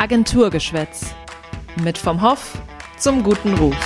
[0.00, 1.14] Agenturgeschwätz.
[1.84, 2.56] Mit vom Hoff
[2.96, 3.76] zum guten Ruf.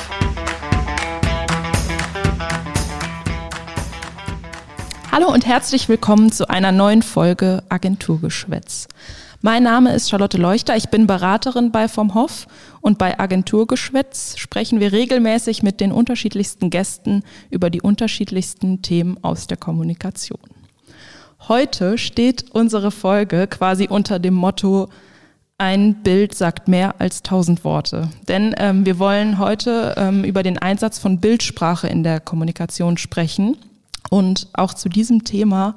[5.10, 8.86] Hallo und herzlich willkommen zu einer neuen Folge Agenturgeschwätz.
[9.42, 12.46] Mein Name ist Charlotte Leuchter, ich bin Beraterin bei Vom Hoff
[12.80, 19.48] und bei Agenturgeschwätz sprechen wir regelmäßig mit den unterschiedlichsten Gästen über die unterschiedlichsten Themen aus
[19.48, 20.38] der Kommunikation.
[21.48, 24.90] Heute steht unsere Folge quasi unter dem Motto
[25.58, 28.10] ein Bild sagt mehr als tausend Worte.
[28.28, 33.56] Denn ähm, wir wollen heute ähm, über den Einsatz von Bildsprache in der Kommunikation sprechen.
[34.10, 35.76] Und auch zu diesem Thema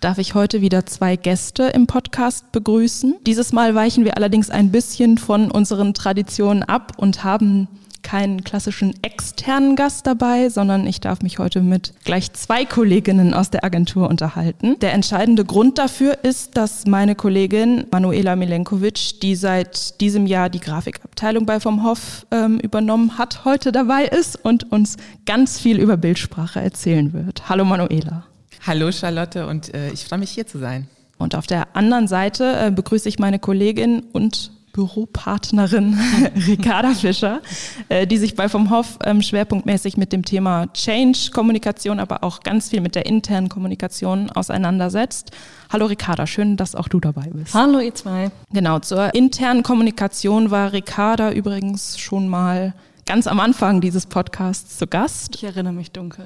[0.00, 3.16] darf ich heute wieder zwei Gäste im Podcast begrüßen.
[3.26, 7.68] Dieses Mal weichen wir allerdings ein bisschen von unseren Traditionen ab und haben
[8.10, 13.50] keinen klassischen externen Gast dabei, sondern ich darf mich heute mit gleich zwei Kolleginnen aus
[13.50, 14.76] der Agentur unterhalten.
[14.80, 20.58] Der entscheidende Grund dafür ist, dass meine Kollegin Manuela Milenkovic, die seit diesem Jahr die
[20.58, 25.96] Grafikabteilung bei Vom Hoff ähm, übernommen hat, heute dabei ist und uns ganz viel über
[25.96, 27.48] Bildsprache erzählen wird.
[27.48, 28.24] Hallo Manuela.
[28.66, 30.88] Hallo Charlotte und äh, ich freue mich hier zu sein.
[31.16, 35.98] Und auf der anderen Seite äh, begrüße ich meine Kollegin und Büropartnerin
[36.46, 37.40] Ricarda Fischer,
[37.88, 42.70] äh, die sich bei vom Hoff ähm, schwerpunktmäßig mit dem Thema Change-Kommunikation, aber auch ganz
[42.70, 45.32] viel mit der internen Kommunikation auseinandersetzt.
[45.70, 47.54] Hallo Ricarda, schön, dass auch du dabei bist.
[47.54, 48.30] Hallo ihr zwei.
[48.52, 52.74] Genau, zur internen Kommunikation war Ricarda übrigens schon mal
[53.06, 55.34] ganz am Anfang dieses Podcasts zu Gast.
[55.36, 56.24] Ich erinnere mich dunkel.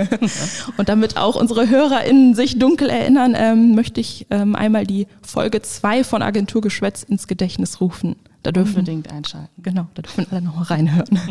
[0.76, 5.62] Und damit auch unsere HörerInnen sich dunkel erinnern, ähm, möchte ich ähm, einmal die Folge
[5.62, 8.16] 2 von Agenturgeschwätz ins Gedächtnis rufen.
[8.42, 9.50] Da dürfen Unbedingt einschalten.
[9.62, 11.18] Genau, da dürfen alle nochmal reinhören.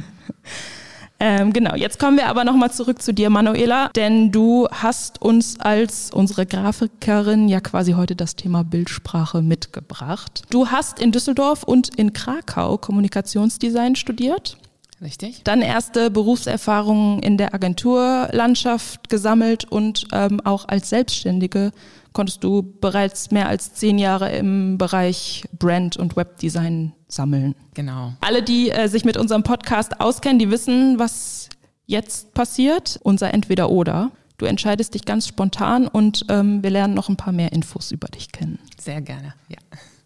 [1.20, 5.58] Ähm, genau, jetzt kommen wir aber nochmal zurück zu dir, Manuela, denn du hast uns
[5.58, 10.42] als unsere Grafikerin ja quasi heute das Thema Bildsprache mitgebracht.
[10.50, 14.58] Du hast in Düsseldorf und in Krakau Kommunikationsdesign studiert
[15.04, 15.42] Richtig.
[15.44, 21.72] Dann erste Berufserfahrungen in der Agenturlandschaft gesammelt und ähm, auch als Selbstständige
[22.14, 27.56] konntest du bereits mehr als zehn Jahre im Bereich Brand und Webdesign sammeln.
[27.74, 28.14] Genau.
[28.22, 31.50] Alle, die äh, sich mit unserem Podcast auskennen, die wissen, was
[31.86, 33.00] jetzt passiert.
[33.04, 34.12] Unser Entweder-Oder.
[34.38, 38.08] Du entscheidest dich ganz spontan und ähm, wir lernen noch ein paar mehr Infos über
[38.08, 38.60] dich kennen.
[38.80, 39.58] Sehr gerne, ja.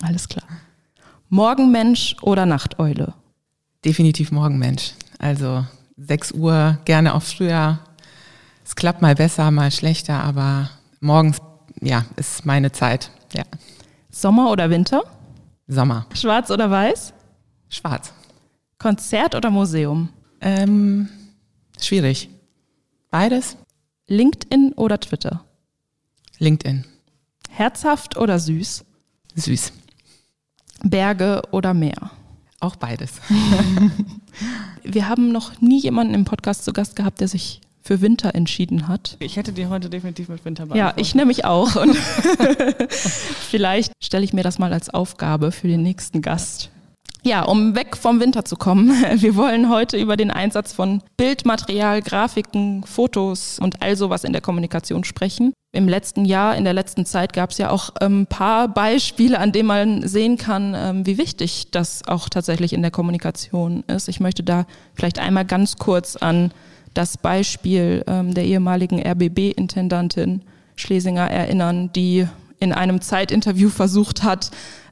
[0.02, 0.46] Alles klar.
[1.30, 3.14] Morgenmensch oder Nachteule?
[3.88, 4.94] Definitiv Morgenmensch.
[5.18, 5.66] Also
[5.98, 7.80] 6 Uhr, gerne auch früher.
[8.64, 11.38] Es klappt mal besser, mal schlechter, aber morgens,
[11.82, 13.10] ja, ist meine Zeit.
[13.34, 13.44] Ja.
[14.10, 15.04] Sommer oder Winter?
[15.68, 16.06] Sommer.
[16.14, 17.14] Schwarz oder weiß?
[17.70, 18.12] Schwarz.
[18.78, 20.10] Konzert oder Museum?
[20.42, 21.08] Ähm,
[21.80, 22.30] schwierig.
[23.10, 23.58] Beides.
[24.08, 25.44] LinkedIn oder Twitter?
[26.40, 26.86] LinkedIn.
[27.50, 28.86] Herzhaft oder süß?
[29.36, 29.74] Süß.
[30.84, 32.12] Berge oder Meer?
[32.60, 33.14] Auch beides.
[34.84, 38.88] Wir haben noch nie jemanden im Podcast zu Gast gehabt, der sich für Winter entschieden
[38.88, 39.16] hat.
[39.20, 40.98] Ich hätte dir heute definitiv mit Winter beantwortet.
[40.98, 41.76] Ja, ich nämlich auch.
[41.76, 41.96] Und
[43.50, 46.70] vielleicht stelle ich mir das mal als Aufgabe für den nächsten Gast.
[47.24, 52.02] Ja, um weg vom Winter zu kommen, wir wollen heute über den Einsatz von Bildmaterial,
[52.02, 55.54] Grafiken, Fotos und all sowas in der Kommunikation sprechen.
[55.78, 59.38] Im letzten Jahr, in der letzten Zeit gab es ja auch ein ähm, paar Beispiele,
[59.38, 64.10] an denen man sehen kann, ähm, wie wichtig das auch tatsächlich in der Kommunikation ist.
[64.10, 66.52] Ich möchte da vielleicht einmal ganz kurz an
[66.96, 70.42] das Beispiel ähm, der ehemaligen RBB-Intendantin
[70.76, 72.28] Schlesinger erinnern, die
[72.60, 74.50] in einem Zeitinterview versucht hat,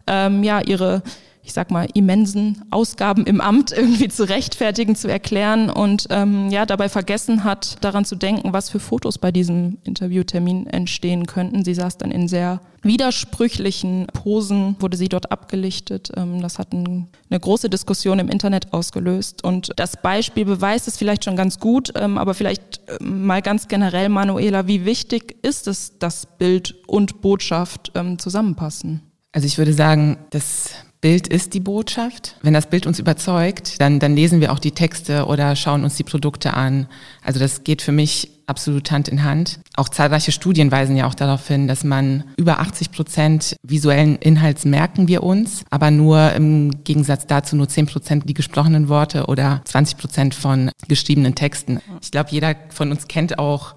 [0.08, 1.02] ja, ihre
[1.46, 6.66] ich sag mal, immensen Ausgaben im Amt irgendwie zu rechtfertigen, zu erklären und ähm, ja,
[6.66, 11.64] dabei vergessen hat, daran zu denken, was für Fotos bei diesem Interviewtermin entstehen könnten.
[11.64, 16.12] Sie saß dann in sehr widersprüchlichen Posen, wurde sie dort abgelichtet.
[16.16, 19.44] Ähm, das hat ein, eine große Diskussion im Internet ausgelöst.
[19.44, 23.68] Und das Beispiel beweist es vielleicht schon ganz gut, ähm, aber vielleicht ähm, mal ganz
[23.68, 29.02] generell, Manuela, wie wichtig ist es, dass Bild und Botschaft ähm, zusammenpassen?
[29.32, 30.72] Also ich würde sagen, das
[31.06, 32.36] Bild ist die Botschaft.
[32.42, 35.98] Wenn das Bild uns überzeugt, dann, dann lesen wir auch die Texte oder schauen uns
[35.98, 36.88] die Produkte an.
[37.22, 39.60] Also das geht für mich absolut Hand in Hand.
[39.76, 44.66] Auch zahlreiche Studien weisen ja auch darauf hin, dass man über 80 Prozent visuellen Inhalts
[44.66, 49.62] merken wir uns, aber nur im Gegensatz dazu nur 10 Prozent die gesprochenen Worte oder
[49.66, 51.82] 20 Prozent von geschriebenen Texten.
[52.02, 53.76] Ich glaube, jeder von uns kennt auch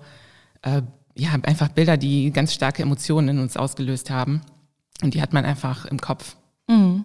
[0.63, 0.81] äh,
[1.15, 4.41] ja, einfach Bilder, die ganz starke Emotionen in uns ausgelöst haben.
[5.03, 6.35] Und die hat man einfach im Kopf.
[6.69, 7.05] Mhm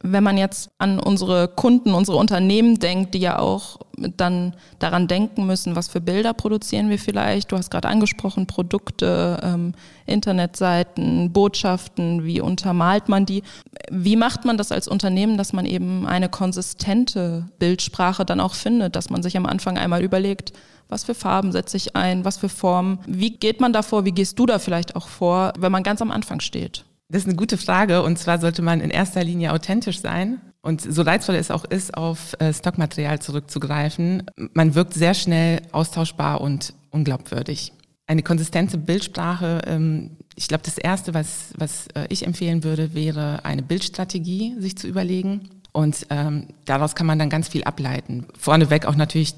[0.00, 3.78] Wenn man jetzt an unsere Kunden, unsere Unternehmen denkt, die ja auch
[4.16, 7.52] dann daran denken müssen, was für Bilder produzieren wir vielleicht.
[7.52, 9.74] Du hast gerade angesprochen, Produkte, ähm,
[10.06, 13.42] Internetseiten, Botschaften, wie untermalt man die?
[13.90, 18.96] Wie macht man das als Unternehmen, dass man eben eine konsistente Bildsprache dann auch findet,
[18.96, 20.52] dass man sich am Anfang einmal überlegt,
[20.88, 22.98] was für Farben setze ich ein, was für Formen?
[23.06, 24.04] Wie geht man da vor?
[24.04, 26.84] Wie gehst du da vielleicht auch vor, wenn man ganz am Anfang steht?
[27.12, 30.80] Das ist eine gute Frage und zwar sollte man in erster Linie authentisch sein und
[30.80, 34.22] so reizvoll es auch ist, auf äh, Stockmaterial zurückzugreifen.
[34.54, 37.74] Man wirkt sehr schnell austauschbar und unglaubwürdig.
[38.06, 43.44] Eine konsistente Bildsprache, ähm, ich glaube, das Erste, was, was äh, ich empfehlen würde, wäre
[43.44, 45.50] eine Bildstrategie sich zu überlegen.
[45.72, 48.26] Und ähm, daraus kann man dann ganz viel ableiten.
[48.38, 49.34] Vorneweg auch natürlich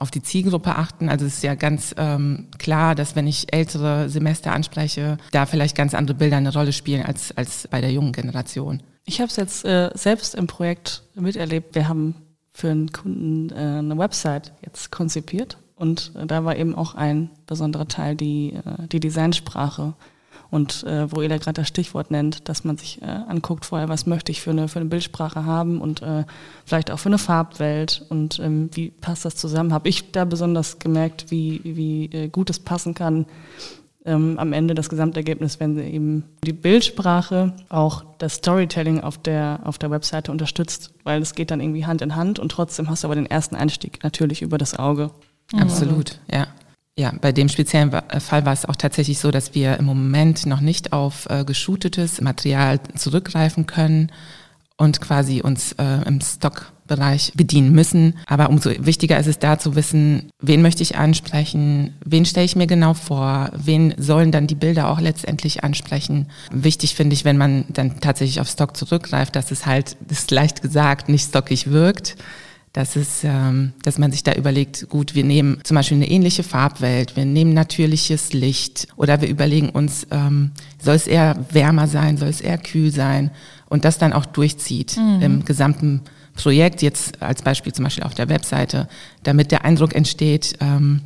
[0.00, 1.08] auf die Zielgruppe achten.
[1.08, 5.76] Also es ist ja ganz ähm, klar, dass wenn ich ältere Semester anspreche, da vielleicht
[5.76, 8.82] ganz andere Bilder eine Rolle spielen als, als bei der jungen Generation.
[9.04, 11.74] Ich habe es jetzt äh, selbst im Projekt miterlebt.
[11.74, 12.14] Wir haben
[12.52, 17.30] für einen Kunden äh, eine Website jetzt konzipiert und äh, da war eben auch ein
[17.46, 19.94] besonderer Teil die, äh, die Designsprache.
[20.50, 24.06] Und äh, wo da gerade das Stichwort nennt, dass man sich äh, anguckt vorher, was
[24.06, 26.24] möchte ich für eine, für eine Bildsprache haben und äh,
[26.64, 30.78] vielleicht auch für eine Farbwelt und ähm, wie passt das zusammen, habe ich da besonders
[30.78, 33.26] gemerkt, wie, wie äh, gut es passen kann.
[34.06, 39.76] Ähm, am Ende das Gesamtergebnis, wenn eben die Bildsprache auch das Storytelling auf der, auf
[39.76, 43.08] der Webseite unterstützt, weil es geht dann irgendwie Hand in Hand und trotzdem hast du
[43.08, 45.10] aber den ersten Einstieg natürlich über das Auge.
[45.54, 46.46] Absolut, ja.
[46.98, 50.46] Ja, bei dem speziellen äh, Fall war es auch tatsächlich so, dass wir im Moment
[50.46, 54.10] noch nicht auf äh, geshootetes Material zurückgreifen können
[54.76, 58.14] und quasi uns äh, im Stockbereich bedienen müssen.
[58.26, 62.56] Aber umso wichtiger ist es da zu wissen, wen möchte ich ansprechen, wen stelle ich
[62.56, 66.26] mir genau vor, wen sollen dann die Bilder auch letztendlich ansprechen.
[66.50, 70.32] Wichtig finde ich, wenn man dann tatsächlich auf Stock zurückgreift, dass es halt, das ist
[70.32, 72.16] leicht gesagt, nicht stockig wirkt
[72.78, 76.44] dass, es, ähm, dass man sich da überlegt, gut, wir nehmen zum Beispiel eine ähnliche
[76.44, 82.16] Farbwelt, wir nehmen natürliches Licht oder wir überlegen uns, ähm, soll es eher wärmer sein,
[82.16, 83.32] soll es eher kühl sein
[83.68, 85.22] und das dann auch durchzieht mhm.
[85.22, 86.02] im gesamten
[86.34, 88.86] Projekt, jetzt als Beispiel zum Beispiel auf der Webseite,
[89.24, 91.00] damit der Eindruck entsteht, ähm,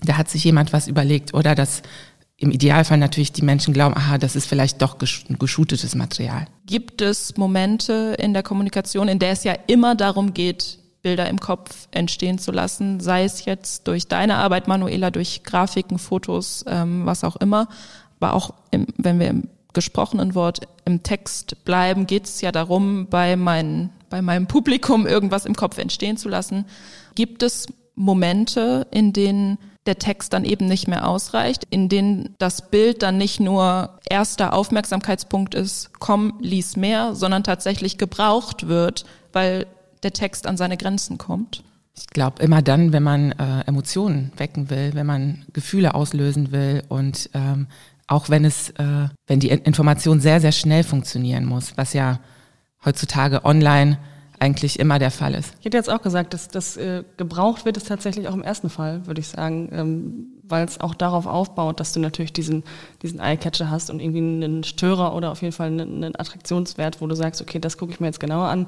[0.00, 1.82] da hat sich jemand was überlegt oder dass
[2.38, 6.46] im Idealfall natürlich die Menschen glauben, aha, das ist vielleicht doch geschootetes Material.
[6.64, 11.40] Gibt es Momente in der Kommunikation, in der es ja immer darum geht, Bilder im
[11.40, 17.06] Kopf entstehen zu lassen, sei es jetzt durch deine Arbeit, Manuela, durch Grafiken, Fotos, ähm,
[17.06, 17.68] was auch immer.
[18.20, 23.06] Aber auch, im, wenn wir im gesprochenen Wort im Text bleiben, geht es ja darum,
[23.08, 26.66] bei, mein, bei meinem Publikum irgendwas im Kopf entstehen zu lassen.
[27.14, 32.70] Gibt es Momente, in denen der Text dann eben nicht mehr ausreicht, in denen das
[32.70, 39.66] Bild dann nicht nur erster Aufmerksamkeitspunkt ist, komm, lies mehr, sondern tatsächlich gebraucht wird, weil
[40.02, 41.62] der Text an seine Grenzen kommt?
[41.96, 46.82] Ich glaube, immer dann, wenn man äh, Emotionen wecken will, wenn man Gefühle auslösen will
[46.88, 47.66] und ähm,
[48.06, 52.20] auch wenn es, äh, wenn die Information sehr, sehr schnell funktionieren muss, was ja
[52.84, 53.98] heutzutage online
[54.38, 55.54] eigentlich immer der Fall ist.
[55.60, 58.70] Ich hätte jetzt auch gesagt, dass das äh, gebraucht wird es tatsächlich auch im ersten
[58.70, 62.64] Fall, würde ich sagen, ähm, weil es auch darauf aufbaut, dass du natürlich diesen,
[63.02, 67.06] diesen Eyecatcher hast und irgendwie einen Störer oder auf jeden Fall einen, einen Attraktionswert, wo
[67.06, 68.66] du sagst, okay, das gucke ich mir jetzt genauer an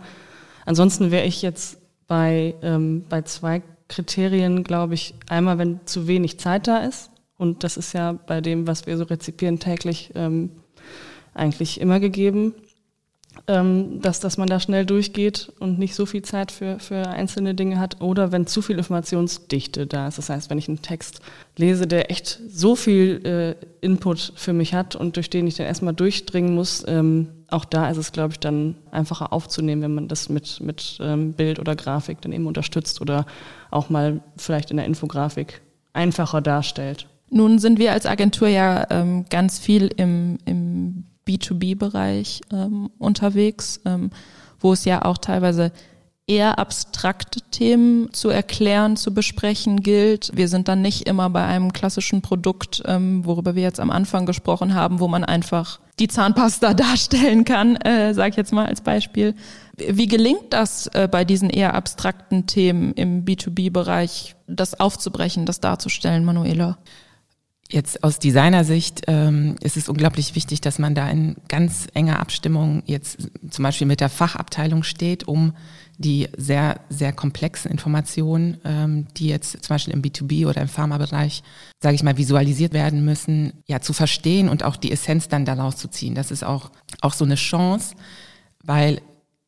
[0.65, 6.39] Ansonsten wäre ich jetzt bei, ähm, bei zwei Kriterien, glaube ich, einmal, wenn zu wenig
[6.39, 7.11] Zeit da ist.
[7.37, 10.51] Und das ist ja bei dem, was wir so rezipieren täglich, ähm,
[11.35, 12.55] eigentlich immer gegeben
[13.49, 17.55] ähm, dass, dass man da schnell durchgeht und nicht so viel Zeit für, für einzelne
[17.55, 20.19] Dinge hat oder wenn zu viel Informationsdichte da ist.
[20.19, 21.21] Das heißt, wenn ich einen Text
[21.57, 25.67] lese, der echt so viel äh, Input für mich hat und durch den ich dann
[25.67, 30.09] erstmal durchdringen muss, ähm, auch da ist es, glaube ich, dann einfacher aufzunehmen, wenn man
[30.09, 33.27] das mit, mit ähm, Bild oder Grafik dann eben unterstützt oder
[33.71, 37.07] auch mal vielleicht in der Infografik einfacher darstellt.
[37.31, 44.11] Nun sind wir als Agentur ja ähm, ganz viel im, im B2B-Bereich ähm, unterwegs, ähm,
[44.61, 45.73] wo es ja auch teilweise
[46.27, 50.31] eher abstrakte Themen zu erklären, zu besprechen gilt.
[50.35, 54.25] Wir sind dann nicht immer bei einem klassischen Produkt, ähm, worüber wir jetzt am Anfang
[54.27, 58.81] gesprochen haben, wo man einfach die Zahnpasta darstellen kann, äh, sage ich jetzt mal als
[58.81, 59.35] Beispiel.
[59.77, 66.25] Wie gelingt das äh, bei diesen eher abstrakten Themen im B2B-Bereich, das aufzubrechen, das darzustellen,
[66.25, 66.79] Manuela?
[67.73, 72.83] Jetzt aus Designersicht ähm, ist es unglaublich wichtig, dass man da in ganz enger Abstimmung
[72.85, 75.55] jetzt zum Beispiel mit der Fachabteilung steht, um
[75.97, 81.43] die sehr, sehr komplexen Informationen, ähm, die jetzt zum Beispiel im B2B oder im Pharmabereich,
[81.81, 85.79] sage ich mal, visualisiert werden müssen, ja, zu verstehen und auch die Essenz dann daraus
[85.79, 86.15] zu ziehen.
[86.15, 87.95] Das ist auch, auch so eine Chance,
[88.63, 89.01] weil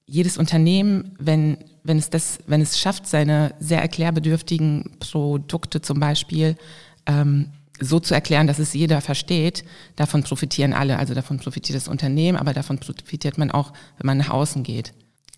[0.06, 6.56] jedes Unternehmen, wenn, wenn es das, wenn es schafft, seine sehr erklärbedürftigen Produkte zum Beispiel
[7.04, 7.50] ähm,
[7.84, 9.64] so zu erklären, dass es jeder versteht,
[9.96, 10.98] davon profitieren alle.
[10.98, 14.92] Also davon profitiert das Unternehmen, aber davon profitiert man auch, wenn man nach außen geht.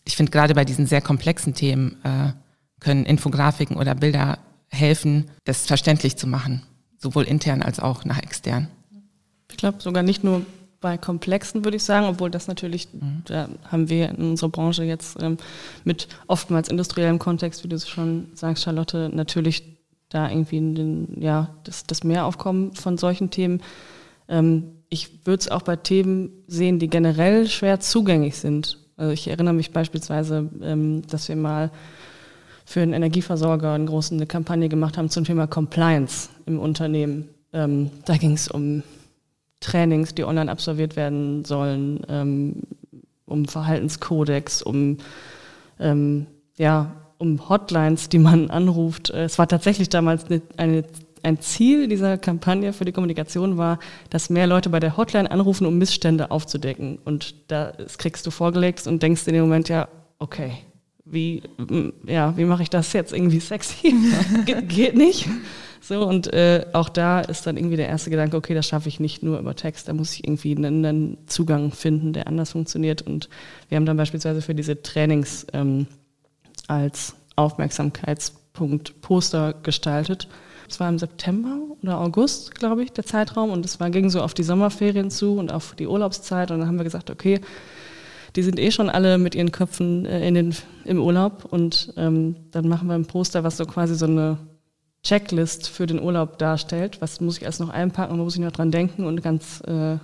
[0.05, 2.33] Ich finde gerade bei diesen sehr komplexen Themen äh,
[2.81, 4.39] können Infografiken oder Bilder
[4.69, 6.63] helfen, das verständlich zu machen,
[6.99, 8.69] sowohl intern als auch nach extern.
[9.51, 10.45] Ich glaube sogar nicht nur
[10.81, 13.23] bei komplexen, würde ich sagen, obwohl das natürlich, mhm.
[13.25, 15.39] da haben wir in unserer Branche jetzt ähm,
[15.85, 19.76] mit oftmals industriellem Kontext, wie du es schon sagst, Charlotte, natürlich
[20.09, 23.61] da irgendwie den, ja, das, das Mehraufkommen von solchen Themen.
[24.29, 28.79] Ähm, ich würde es auch bei Themen sehen, die generell schwer zugänglich sind.
[28.97, 31.71] Also ich erinnere mich beispielsweise, ähm, dass wir mal
[32.65, 37.29] für einen Energieversorger eine große eine Kampagne gemacht haben zum Thema Compliance im Unternehmen.
[37.53, 38.83] Ähm, da ging es um
[39.61, 42.63] Trainings, die online absolviert werden sollen, ähm,
[43.25, 44.99] um Verhaltenskodex, um
[45.79, 49.11] ähm, ja, um Hotlines, die man anruft.
[49.11, 50.85] Es war tatsächlich damals eine, eine,
[51.23, 53.79] ein Ziel dieser Kampagne für die Kommunikation war,
[54.11, 56.99] dass mehr Leute bei der Hotline anrufen, um Missstände aufzudecken.
[57.05, 60.53] Und da das kriegst du vorgelegt und denkst in dem Moment ja, okay,
[61.05, 61.43] wie,
[62.07, 63.95] ja, wie mache ich das jetzt irgendwie sexy?
[64.45, 65.29] Ge geht nicht.
[65.81, 68.99] So, und äh, auch da ist dann irgendwie der erste Gedanke, okay, das schaffe ich
[68.99, 73.03] nicht nur über Text, da muss ich irgendwie einen, einen Zugang finden, der anders funktioniert.
[73.03, 73.29] Und
[73.69, 75.87] wir haben dann beispielsweise für diese Trainings ähm,
[76.69, 80.29] als Aufmerksamkeitspunkt Poster gestaltet.
[80.69, 83.51] Es war im September oder August, glaube ich, der Zeitraum.
[83.51, 86.51] Und es war, ging so auf die Sommerferien zu und auf die Urlaubszeit.
[86.51, 87.41] Und dann haben wir gesagt, okay,
[88.35, 90.55] die sind eh schon alle mit ihren Köpfen äh, in den,
[90.85, 91.45] im Urlaub.
[91.45, 94.39] Und ähm, dann machen wir ein Poster, was so quasi so eine
[95.03, 97.01] Checklist für den Urlaub darstellt.
[97.01, 99.05] Was muss ich erst noch einpacken wo muss ich noch dran denken?
[99.05, 99.99] Und ganz äh,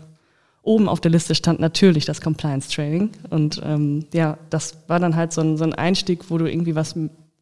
[0.62, 3.10] oben auf der Liste stand natürlich das Compliance Training.
[3.30, 6.74] Und ähm, ja, das war dann halt so ein, so ein Einstieg, wo du irgendwie
[6.74, 6.94] was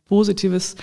[0.06, 0.76] Positives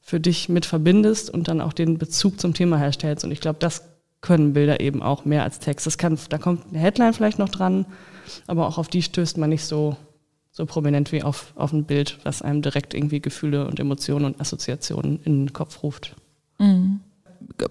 [0.00, 3.24] für dich mit verbindest und dann auch den Bezug zum Thema herstellst.
[3.24, 3.82] Und ich glaube, das
[4.20, 5.86] können Bilder eben auch mehr als Text.
[5.86, 7.86] Das kann, da kommt eine Headline vielleicht noch dran,
[8.46, 9.96] aber auch auf die stößt man nicht so
[10.56, 14.40] so prominent wie auf, auf ein Bild, was einem direkt irgendwie Gefühle und Emotionen und
[14.40, 16.16] Assoziationen in den Kopf ruft.
[16.58, 17.00] Mhm.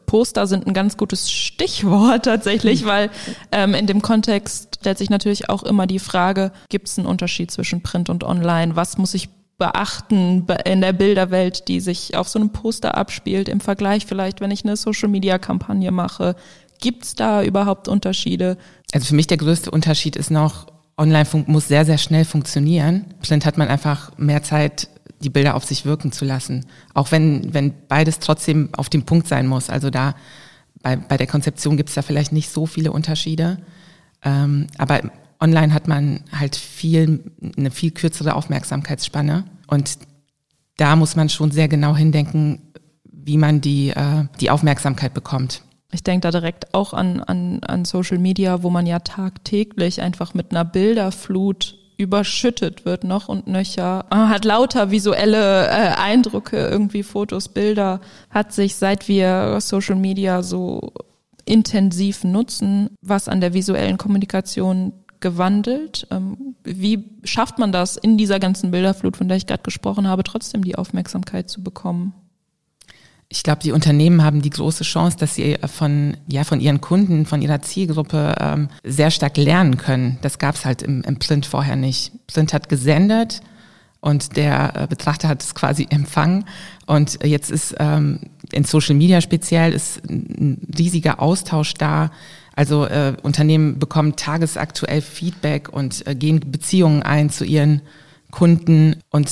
[0.05, 2.88] Poster sind ein ganz gutes Stichwort tatsächlich, mhm.
[2.88, 3.10] weil
[3.51, 7.51] ähm, in dem Kontext stellt sich natürlich auch immer die Frage, gibt es einen Unterschied
[7.51, 8.75] zwischen Print und Online?
[8.75, 13.62] Was muss ich beachten in der Bilderwelt, die sich auf so einem Poster abspielt, im
[13.62, 16.36] Vergleich vielleicht, wenn ich eine Social-Media-Kampagne mache?
[16.81, 18.57] Gibt es da überhaupt Unterschiede?
[18.93, 20.67] Also für mich der größte Unterschied ist noch,
[20.98, 23.05] Online muss sehr, sehr schnell funktionieren.
[23.22, 24.88] Print hat man einfach mehr Zeit,
[25.22, 26.65] die Bilder auf sich wirken zu lassen.
[26.93, 29.69] Auch wenn, wenn beides trotzdem auf dem Punkt sein muss.
[29.69, 30.15] Also da
[30.81, 33.57] bei, bei der Konzeption gibt es da vielleicht nicht so viele Unterschiede.
[34.24, 35.01] Ähm, aber
[35.39, 39.45] online hat man halt viel, eine viel kürzere Aufmerksamkeitsspanne.
[39.67, 39.98] Und
[40.77, 42.62] da muss man schon sehr genau hindenken,
[43.03, 45.63] wie man die, äh, die Aufmerksamkeit bekommt.
[45.91, 50.34] Ich denke da direkt auch an, an, an Social Media, wo man ja tagtäglich einfach
[50.34, 57.04] mit einer Bilderflut überschüttet wird noch und nöcher, man hat lauter visuelle äh, Eindrücke, irgendwie
[57.04, 60.94] Fotos, Bilder, hat sich seit wir Social Media so
[61.46, 66.08] intensiv nutzen, was an der visuellen Kommunikation gewandelt.
[66.12, 70.24] Ähm, wie schafft man das in dieser ganzen Bilderflut, von der ich gerade gesprochen habe,
[70.24, 72.14] trotzdem die Aufmerksamkeit zu bekommen?
[73.27, 77.25] Ich glaube, die Unternehmen haben die große Chance, dass sie von, ja, von ihren Kunden,
[77.25, 80.20] von ihrer Zielgruppe ähm, sehr stark lernen können.
[80.22, 82.12] Das gab es halt im, im Print vorher nicht.
[82.27, 83.41] Print hat gesendet
[84.00, 86.46] und der äh, Betrachter hat es quasi empfangen.
[86.86, 88.20] Und jetzt ist ähm,
[88.51, 92.12] in Social Media speziell ist ein riesiger Austausch da.
[92.55, 97.82] Also äh, Unternehmen bekommen tagesaktuell Feedback und äh, gehen Beziehungen ein zu ihren
[98.32, 99.29] Kunden und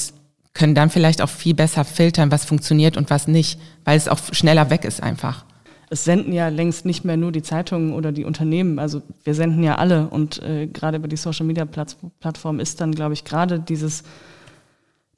[0.54, 4.20] können dann vielleicht auch viel besser filtern, was funktioniert und was nicht, weil es auch
[4.32, 5.46] schneller weg ist einfach.
[5.90, 9.64] Es senden ja längst nicht mehr nur die Zeitungen oder die Unternehmen, also wir senden
[9.64, 13.60] ja alle und äh, gerade über die Social Media Plattform ist dann, glaube ich, gerade
[13.60, 14.04] dieses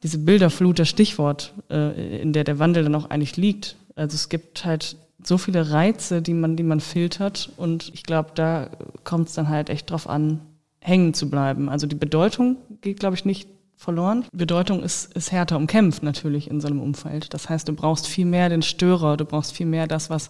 [0.04, 3.76] diese Bilderflut das Stichwort, äh, in der der Wandel dann auch eigentlich liegt.
[3.96, 8.32] Also es gibt halt so viele Reize, die man, die man filtert und ich glaube,
[8.36, 8.70] da
[9.04, 10.42] kommt es dann halt echt drauf an,
[10.80, 11.70] hängen zu bleiben.
[11.70, 14.26] Also die Bedeutung geht, glaube ich, nicht verloren.
[14.32, 17.34] Bedeutung ist, ist härter umkämpft natürlich in so einem Umfeld.
[17.34, 20.30] Das heißt, du brauchst viel mehr den Störer, du brauchst viel mehr das, was,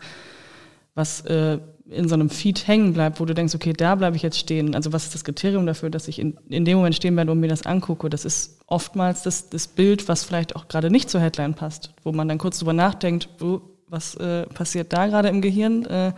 [0.96, 4.24] was äh, in so einem Feed hängen bleibt, wo du denkst, okay, da bleibe ich
[4.24, 4.74] jetzt stehen.
[4.74, 7.40] Also was ist das Kriterium dafür, dass ich in, in dem Moment stehen bleibe und
[7.40, 8.10] mir das angucke?
[8.10, 12.12] Das ist oftmals das, das Bild, was vielleicht auch gerade nicht zur Headline passt, wo
[12.12, 15.86] man dann kurz drüber nachdenkt, oh, was äh, passiert da gerade im Gehirn?
[15.86, 16.14] Äh,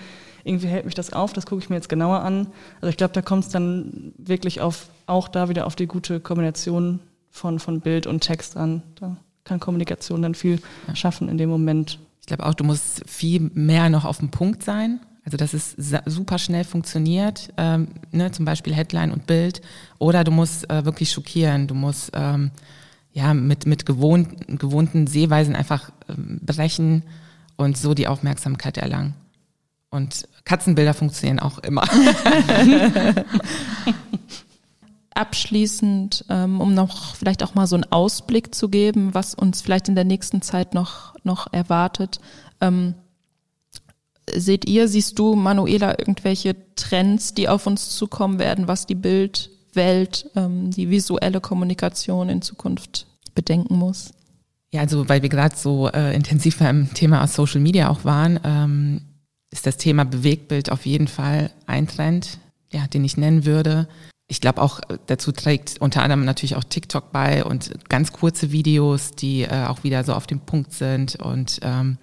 [0.45, 2.47] irgendwie hält mich das auf, das gucke ich mir jetzt genauer an.
[2.79, 6.19] Also ich glaube, da kommt es dann wirklich auf auch da wieder auf die gute
[6.19, 6.99] Kombination
[7.37, 8.81] von, von Bild und Text an.
[8.95, 10.59] Da kann Kommunikation dann viel
[10.93, 11.99] schaffen in dem Moment.
[12.21, 14.99] Ich glaube auch, du musst viel mehr noch auf dem Punkt sein.
[15.23, 15.75] Also dass es
[16.05, 19.61] super schnell funktioniert, ähm, ne, zum Beispiel Headline und Bild.
[19.99, 21.67] Oder du musst äh, wirklich schockieren.
[21.67, 22.51] Du musst ähm,
[23.11, 24.29] ja mit mit gewohnt,
[24.59, 27.03] gewohnten Sehweisen einfach ähm, brechen
[27.57, 29.15] und so die Aufmerksamkeit erlangen.
[29.89, 31.83] Und Katzenbilder funktionieren auch immer.
[35.17, 39.89] Abschließend, ähm, um noch vielleicht auch mal so einen Ausblick zu geben, was uns vielleicht
[39.89, 42.19] in der nächsten Zeit noch, noch erwartet.
[42.61, 42.93] Ähm,
[44.31, 50.29] seht ihr, siehst du, Manuela, irgendwelche Trends, die auf uns zukommen werden, was die Bildwelt,
[50.35, 54.11] ähm, die visuelle Kommunikation in Zukunft bedenken muss?
[54.71, 59.01] Ja, also weil wir gerade so äh, intensiv beim Thema Social Media auch waren, ähm,
[59.49, 62.37] ist das Thema Bewegtbild auf jeden Fall ein Trend,
[62.71, 63.87] ja, den ich nennen würde.
[64.27, 68.51] Ich glaube auch äh, dazu trägt unter anderem natürlich auch TikTok bei und ganz kurze
[68.51, 71.15] Videos, die äh, auch wieder so auf dem Punkt sind.
[71.15, 71.97] Und ähm,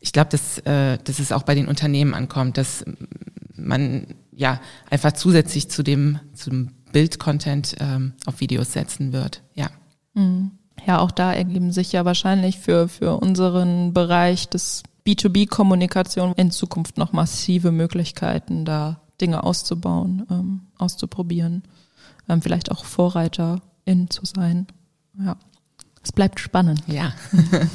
[0.00, 2.84] ich glaube, dass, äh, dass es auch bei den Unternehmen ankommt, dass
[3.54, 4.60] man ja
[4.90, 9.42] einfach zusätzlich zu dem zum Bildcontent ähm, auf Videos setzen wird.
[9.54, 9.70] Ja.
[10.14, 10.52] Mhm.
[10.86, 16.98] Ja, auch da ergeben sich ja wahrscheinlich für, für unseren Bereich des B2B-Kommunikation in Zukunft
[16.98, 21.62] noch massive Möglichkeiten, da Dinge auszubauen, ähm, auszuprobieren,
[22.28, 24.66] ähm, vielleicht auch Vorreiterin zu sein.
[25.18, 25.36] Ja,
[26.02, 26.82] es bleibt spannend.
[26.86, 27.12] Ja.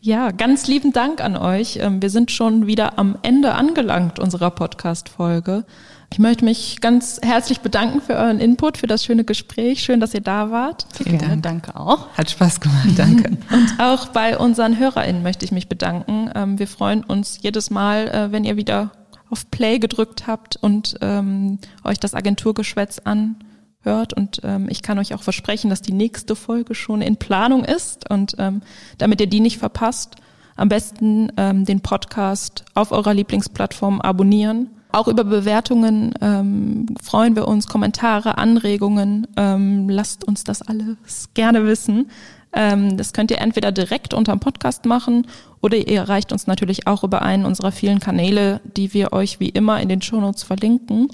[0.00, 1.78] ja, ganz lieben Dank an euch.
[1.80, 5.64] Ähm, wir sind schon wieder am Ende angelangt unserer Podcast-Folge.
[6.12, 9.80] Ich möchte mich ganz herzlich bedanken für euren Input, für das schöne Gespräch.
[9.80, 10.86] Schön, dass ihr da wart.
[10.94, 11.42] Vielen Dank.
[11.42, 12.08] Danke auch.
[12.16, 12.88] Hat Spaß gemacht.
[12.96, 13.36] Danke.
[13.50, 16.30] Und auch bei unseren HörerInnen möchte ich mich bedanken.
[16.34, 18.92] Ähm, wir freuen uns jedes Mal, äh, wenn ihr wieder
[19.30, 24.12] auf Play gedrückt habt und ähm, euch das Agenturgeschwätz anhört.
[24.14, 28.08] Und ähm, ich kann euch auch versprechen, dass die nächste Folge schon in Planung ist.
[28.10, 28.62] Und ähm,
[28.98, 30.16] damit ihr die nicht verpasst,
[30.56, 37.46] am besten ähm, den Podcast auf eurer Lieblingsplattform abonnieren auch über Bewertungen ähm, freuen wir
[37.46, 39.26] uns, Kommentare, Anregungen.
[39.36, 42.10] Ähm, lasst uns das alles gerne wissen.
[42.52, 45.26] Ähm, das könnt ihr entweder direkt unterm Podcast machen
[45.60, 49.48] oder ihr erreicht uns natürlich auch über einen unserer vielen Kanäle, die wir euch wie
[49.48, 51.08] immer in den Shownotes verlinken.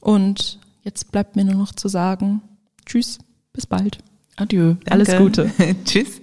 [0.00, 2.42] Und jetzt bleibt mir nur noch zu sagen,
[2.86, 3.18] tschüss,
[3.52, 3.98] bis bald.
[4.36, 4.74] Adieu.
[4.88, 5.50] Alles Gute.
[5.84, 6.21] tschüss.